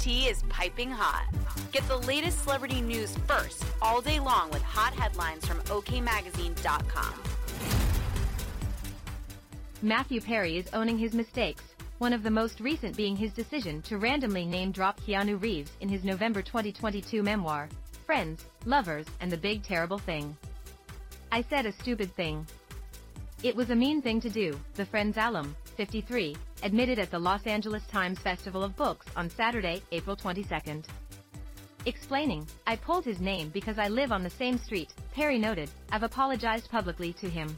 [0.00, 1.26] Tea is piping hot.
[1.72, 7.12] Get the latest celebrity news first all day long with hot headlines from OKMagazine.com.
[9.82, 11.62] Matthew Perry is owning his mistakes,
[11.98, 15.90] one of the most recent being his decision to randomly name drop Keanu Reeves in
[15.90, 17.68] his November 2022 memoir,
[18.06, 20.34] Friends, Lovers, and the Big Terrible Thing.
[21.30, 22.46] I said a stupid thing.
[23.42, 27.46] It was a mean thing to do, the Friends alum, 53, admitted at the Los
[27.46, 30.82] Angeles Times Festival of Books on Saturday, April 22.
[31.86, 36.02] Explaining, I pulled his name because I live on the same street, Perry noted, I've
[36.02, 37.56] apologized publicly to him.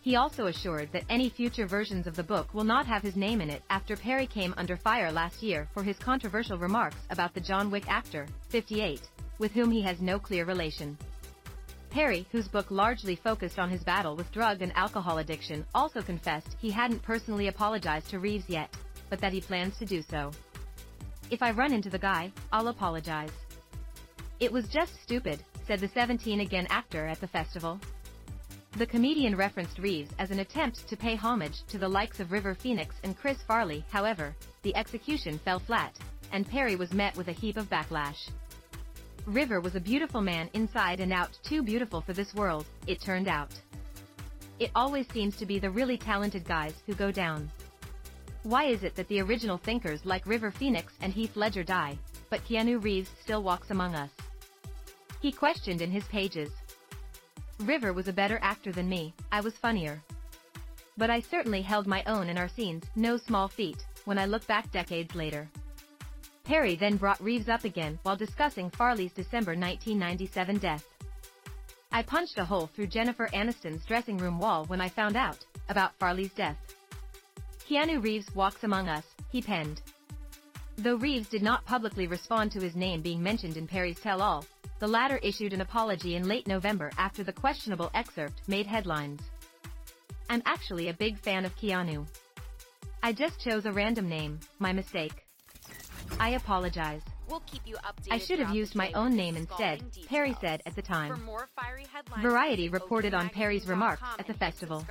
[0.00, 3.42] He also assured that any future versions of the book will not have his name
[3.42, 7.42] in it after Perry came under fire last year for his controversial remarks about the
[7.42, 9.02] John Wick actor, 58,
[9.38, 10.96] with whom he has no clear relation.
[11.90, 16.56] Perry, whose book largely focused on his battle with drug and alcohol addiction, also confessed
[16.58, 18.74] he hadn't personally apologized to Reeves yet,
[19.10, 20.30] but that he plans to do so.
[21.30, 23.32] If I run into the guy, I'll apologize.
[24.40, 27.80] It was just stupid, said the 17 again actor at the festival.
[28.76, 32.54] The comedian referenced Reeves as an attempt to pay homage to the likes of River
[32.54, 35.98] Phoenix and Chris Farley, however, the execution fell flat,
[36.32, 38.28] and Perry was met with a heap of backlash.
[39.28, 43.28] River was a beautiful man inside and out, too beautiful for this world, it turned
[43.28, 43.50] out.
[44.58, 47.50] It always seems to be the really talented guys who go down.
[48.44, 51.98] Why is it that the original thinkers like River Phoenix and Heath Ledger die,
[52.30, 54.10] but Keanu Reeves still walks among us?
[55.20, 56.50] He questioned in his pages.
[57.60, 60.02] River was a better actor than me, I was funnier.
[60.96, 64.46] But I certainly held my own in our scenes, no small feat, when I look
[64.46, 65.50] back decades later.
[66.48, 70.82] Perry then brought Reeves up again while discussing Farley's December 1997 death.
[71.92, 75.94] I punched a hole through Jennifer Aniston's dressing room wall when I found out about
[75.98, 76.56] Farley's death.
[77.68, 79.82] Keanu Reeves walks among us, he penned.
[80.78, 84.46] Though Reeves did not publicly respond to his name being mentioned in Perry's tell-all,
[84.78, 89.20] the latter issued an apology in late November after the questionable excerpt made headlines.
[90.30, 92.06] I'm actually a big fan of Keanu.
[93.02, 95.27] I just chose a random name, my mistake.
[96.20, 97.02] I apologize.
[97.28, 98.12] We'll keep you updated.
[98.12, 101.24] I should have used my own name instead, Perry said at the For time.
[101.24, 104.84] more fiery headlines, Variety reported on Perry's remarks at the festival.